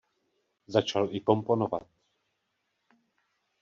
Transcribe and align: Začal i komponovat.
Začal 0.67 1.15
i 1.15 1.21
komponovat. 1.21 1.87